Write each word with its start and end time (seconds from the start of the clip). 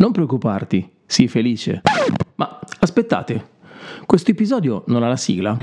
non 0.00 0.12
preoccuparti, 0.12 0.90
sii 1.04 1.28
felice. 1.28 1.82
Ma 2.36 2.58
aspettate, 2.80 3.48
questo 4.06 4.30
episodio 4.30 4.82
non 4.86 5.02
ha 5.02 5.08
la 5.08 5.16
sigla? 5.16 5.58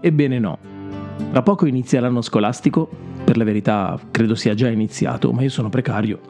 Ebbene 0.00 0.38
no. 0.38 0.58
Tra 1.32 1.42
poco 1.42 1.66
inizia 1.66 2.00
l'anno 2.00 2.22
scolastico, 2.22 2.88
per 3.24 3.36
la 3.36 3.42
verità 3.42 3.98
credo 4.12 4.36
sia 4.36 4.54
già 4.54 4.68
iniziato, 4.68 5.32
ma 5.32 5.42
io 5.42 5.50
sono 5.50 5.70
precario, 5.70 6.20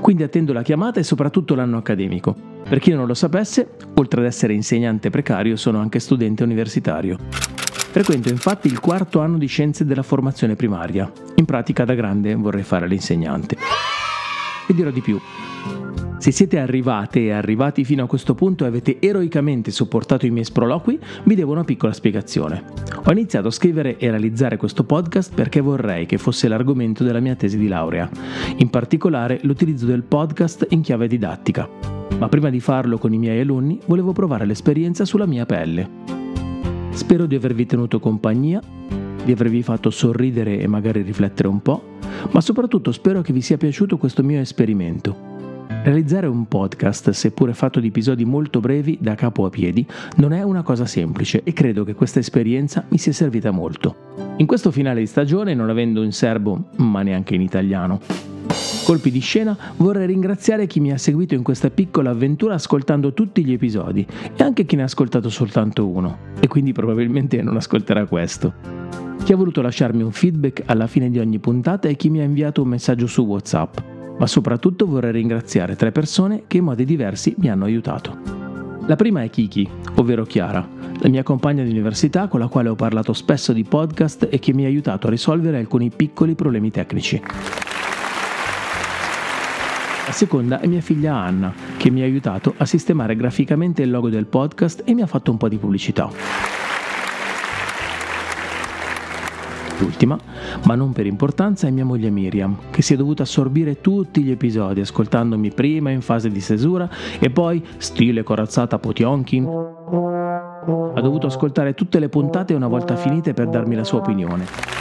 quindi 0.00 0.24
attendo 0.24 0.52
la 0.52 0.62
chiamata 0.62 0.98
e 0.98 1.04
soprattutto 1.04 1.54
l'anno 1.54 1.76
accademico. 1.76 2.34
Per 2.68 2.80
chi 2.80 2.92
non 2.92 3.06
lo 3.06 3.14
sapesse, 3.14 3.76
oltre 3.94 4.20
ad 4.22 4.26
essere 4.26 4.54
insegnante 4.54 5.08
precario, 5.08 5.54
sono 5.54 5.78
anche 5.78 6.00
studente 6.00 6.42
universitario. 6.42 7.55
Frequento 7.96 8.28
infatti 8.28 8.66
il 8.66 8.78
quarto 8.78 9.20
anno 9.20 9.38
di 9.38 9.46
scienze 9.46 9.86
della 9.86 10.02
formazione 10.02 10.54
primaria. 10.54 11.10
In 11.36 11.46
pratica 11.46 11.86
da 11.86 11.94
grande 11.94 12.34
vorrei 12.34 12.62
fare 12.62 12.86
l'insegnante. 12.86 13.56
E 14.66 14.74
dirò 14.74 14.90
di 14.90 15.00
più. 15.00 15.18
Se 16.18 16.30
siete 16.30 16.58
arrivate 16.58 17.20
e 17.20 17.30
arrivati 17.30 17.86
fino 17.86 18.04
a 18.04 18.06
questo 18.06 18.34
punto 18.34 18.64
e 18.64 18.66
avete 18.66 19.00
eroicamente 19.00 19.70
sopportato 19.70 20.26
i 20.26 20.30
miei 20.30 20.44
sproloqui, 20.44 20.98
vi 21.24 21.34
devo 21.34 21.52
una 21.52 21.64
piccola 21.64 21.94
spiegazione. 21.94 22.64
Ho 23.02 23.12
iniziato 23.12 23.48
a 23.48 23.50
scrivere 23.50 23.96
e 23.96 24.10
realizzare 24.10 24.58
questo 24.58 24.84
podcast 24.84 25.32
perché 25.34 25.62
vorrei 25.62 26.04
che 26.04 26.18
fosse 26.18 26.48
l'argomento 26.48 27.02
della 27.02 27.20
mia 27.20 27.34
tesi 27.34 27.56
di 27.56 27.66
laurea, 27.66 28.10
in 28.58 28.68
particolare 28.68 29.40
l'utilizzo 29.44 29.86
del 29.86 30.02
podcast 30.02 30.66
in 30.68 30.82
chiave 30.82 31.08
didattica. 31.08 31.66
Ma 32.18 32.28
prima 32.28 32.50
di 32.50 32.60
farlo 32.60 32.98
con 32.98 33.14
i 33.14 33.18
miei 33.18 33.40
alunni 33.40 33.80
volevo 33.86 34.12
provare 34.12 34.44
l'esperienza 34.44 35.06
sulla 35.06 35.24
mia 35.24 35.46
pelle. 35.46 36.25
Spero 36.96 37.26
di 37.26 37.34
avervi 37.34 37.66
tenuto 37.66 38.00
compagnia, 38.00 38.58
di 39.22 39.30
avervi 39.30 39.62
fatto 39.62 39.90
sorridere 39.90 40.58
e 40.58 40.66
magari 40.66 41.02
riflettere 41.02 41.46
un 41.46 41.60
po', 41.60 41.98
ma 42.30 42.40
soprattutto 42.40 42.90
spero 42.90 43.20
che 43.20 43.34
vi 43.34 43.42
sia 43.42 43.58
piaciuto 43.58 43.98
questo 43.98 44.24
mio 44.24 44.40
esperimento. 44.40 45.14
Realizzare 45.84 46.26
un 46.26 46.48
podcast, 46.48 47.10
seppure 47.10 47.52
fatto 47.52 47.80
di 47.80 47.88
episodi 47.88 48.24
molto 48.24 48.60
brevi 48.60 48.96
da 48.98 49.14
capo 49.14 49.44
a 49.44 49.50
piedi, 49.50 49.86
non 50.16 50.32
è 50.32 50.42
una 50.42 50.62
cosa 50.62 50.86
semplice 50.86 51.42
e 51.44 51.52
credo 51.52 51.84
che 51.84 51.94
questa 51.94 52.18
esperienza 52.18 52.86
mi 52.88 52.96
sia 52.96 53.12
servita 53.12 53.50
molto. 53.50 54.34
In 54.38 54.46
questo 54.46 54.70
finale 54.70 55.00
di 55.00 55.06
stagione, 55.06 55.52
non 55.52 55.68
avendo 55.68 56.02
in 56.02 56.12
serbo, 56.12 56.70
ma 56.76 57.02
neanche 57.02 57.34
in 57.34 57.42
italiano, 57.42 58.00
colpi 58.84 59.10
di 59.10 59.18
scena, 59.18 59.56
vorrei 59.76 60.06
ringraziare 60.06 60.66
chi 60.66 60.78
mi 60.78 60.92
ha 60.92 60.98
seguito 60.98 61.34
in 61.34 61.42
questa 61.42 61.70
piccola 61.70 62.10
avventura 62.10 62.54
ascoltando 62.54 63.12
tutti 63.12 63.44
gli 63.44 63.52
episodi 63.52 64.06
e 64.36 64.42
anche 64.42 64.64
chi 64.64 64.76
ne 64.76 64.82
ha 64.82 64.84
ascoltato 64.84 65.28
soltanto 65.28 65.86
uno 65.88 66.18
e 66.38 66.46
quindi 66.46 66.72
probabilmente 66.72 67.42
non 67.42 67.56
ascolterà 67.56 68.06
questo. 68.06 68.52
Chi 69.24 69.32
ha 69.32 69.36
voluto 69.36 69.60
lasciarmi 69.60 70.02
un 70.02 70.12
feedback 70.12 70.62
alla 70.66 70.86
fine 70.86 71.10
di 71.10 71.18
ogni 71.18 71.40
puntata 71.40 71.88
e 71.88 71.96
chi 71.96 72.10
mi 72.10 72.20
ha 72.20 72.24
inviato 72.24 72.62
un 72.62 72.68
messaggio 72.68 73.08
su 73.08 73.22
WhatsApp, 73.22 73.78
ma 74.18 74.26
soprattutto 74.28 74.86
vorrei 74.86 75.10
ringraziare 75.10 75.74
tre 75.74 75.90
persone 75.90 76.44
che 76.46 76.58
in 76.58 76.64
modi 76.64 76.84
diversi 76.84 77.34
mi 77.38 77.50
hanno 77.50 77.64
aiutato. 77.64 78.16
La 78.86 78.94
prima 78.94 79.24
è 79.24 79.30
Kiki, 79.30 79.68
ovvero 79.96 80.24
Chiara, 80.24 80.64
la 81.00 81.08
mia 81.08 81.24
compagna 81.24 81.64
di 81.64 81.70
università 81.70 82.28
con 82.28 82.38
la 82.38 82.46
quale 82.46 82.68
ho 82.68 82.76
parlato 82.76 83.12
spesso 83.12 83.52
di 83.52 83.64
podcast 83.64 84.28
e 84.30 84.38
che 84.38 84.54
mi 84.54 84.64
ha 84.64 84.68
aiutato 84.68 85.08
a 85.08 85.10
risolvere 85.10 85.58
alcuni 85.58 85.90
piccoli 85.90 86.36
problemi 86.36 86.70
tecnici. 86.70 87.20
Seconda 90.16 90.60
è 90.60 90.66
mia 90.66 90.80
figlia 90.80 91.14
Anna, 91.14 91.52
che 91.76 91.90
mi 91.90 92.00
ha 92.00 92.04
aiutato 92.04 92.54
a 92.56 92.64
sistemare 92.64 93.14
graficamente 93.16 93.82
il 93.82 93.90
logo 93.90 94.08
del 94.08 94.24
podcast 94.24 94.82
e 94.86 94.94
mi 94.94 95.02
ha 95.02 95.06
fatto 95.06 95.30
un 95.30 95.36
po' 95.36 95.46
di 95.46 95.58
pubblicità. 95.58 96.08
L'ultima, 99.78 100.18
ma 100.64 100.74
non 100.74 100.94
per 100.94 101.04
importanza, 101.04 101.66
è 101.66 101.70
mia 101.70 101.84
moglie 101.84 102.08
Miriam, 102.08 102.56
che 102.70 102.80
si 102.80 102.94
è 102.94 102.96
dovuta 102.96 103.24
assorbire 103.24 103.82
tutti 103.82 104.22
gli 104.22 104.30
episodi, 104.30 104.80
ascoltandomi 104.80 105.52
prima 105.52 105.90
in 105.90 106.00
fase 106.00 106.30
di 106.30 106.40
stesura 106.40 106.88
e 107.18 107.28
poi, 107.28 107.62
stile 107.76 108.22
corazzata 108.22 108.78
Potionkin, 108.78 109.44
ha 109.44 111.00
dovuto 111.02 111.26
ascoltare 111.26 111.74
tutte 111.74 111.98
le 111.98 112.08
puntate 112.08 112.54
una 112.54 112.68
volta 112.68 112.96
finite 112.96 113.34
per 113.34 113.48
darmi 113.48 113.74
la 113.74 113.84
sua 113.84 113.98
opinione. 113.98 114.75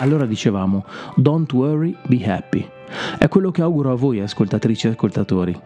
Allora 0.00 0.24
dicevamo, 0.24 0.84
don't 1.14 1.52
worry, 1.52 1.94
be 2.06 2.24
happy. 2.24 2.66
È 3.18 3.28
quello 3.28 3.50
che 3.50 3.62
auguro 3.62 3.92
a 3.92 3.94
voi, 3.94 4.20
ascoltatrici 4.20 4.86
e 4.86 4.90
ascoltatori. 4.90 5.58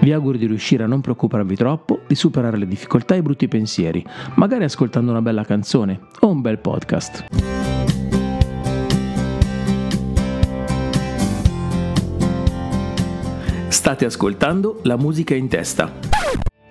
Vi 0.00 0.12
auguro 0.12 0.38
di 0.38 0.46
riuscire 0.46 0.84
a 0.84 0.86
non 0.86 1.00
preoccuparvi 1.00 1.56
troppo, 1.56 2.00
di 2.06 2.14
superare 2.14 2.56
le 2.56 2.68
difficoltà 2.68 3.14
e 3.14 3.18
i 3.18 3.22
brutti 3.22 3.48
pensieri, 3.48 4.04
magari 4.36 4.64
ascoltando 4.64 5.10
una 5.10 5.22
bella 5.22 5.44
canzone 5.44 6.00
o 6.20 6.28
un 6.28 6.40
bel 6.40 6.58
podcast. 6.58 7.26
State 13.68 14.04
ascoltando 14.04 14.78
la 14.84 14.96
musica 14.96 15.34
in 15.34 15.48
testa 15.48 16.13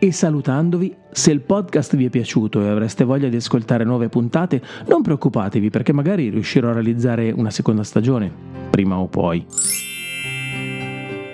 e 0.05 0.11
salutandovi, 0.11 0.93
se 1.11 1.31
il 1.31 1.39
podcast 1.39 1.95
vi 1.95 2.03
è 2.03 2.09
piaciuto 2.09 2.59
e 2.61 2.67
avreste 2.67 3.05
voglia 3.05 3.29
di 3.29 3.37
ascoltare 3.37 3.85
nuove 3.85 4.09
puntate, 4.09 4.61
non 4.87 5.01
preoccupatevi 5.01 5.69
perché 5.69 5.93
magari 5.93 6.27
riuscirò 6.27 6.71
a 6.71 6.73
realizzare 6.73 7.31
una 7.31 7.49
seconda 7.49 7.83
stagione, 7.83 8.29
prima 8.69 8.97
o 8.97 9.07
poi. 9.07 9.45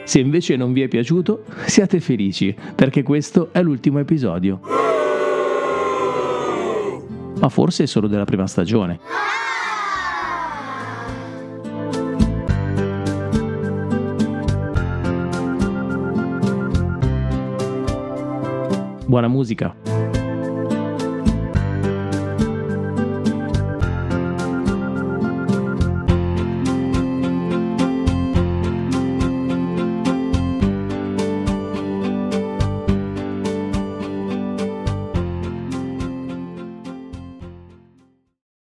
Se 0.04 0.20
invece 0.20 0.56
non 0.56 0.72
vi 0.72 0.84
è 0.84 0.88
piaciuto, 0.88 1.46
siate 1.66 2.00
felici, 2.00 2.56
perché 2.76 3.02
questo 3.02 3.50
è 3.52 3.64
l'ultimo 3.64 3.98
episodio. 3.98 4.60
Ma 7.40 7.50
forse 7.50 7.84
è 7.84 7.88
solo 7.88 8.06
della 8.06 8.26
prima 8.26 8.46
stagione. 8.46 9.00
Buona 19.10 19.28
musica! 19.28 19.89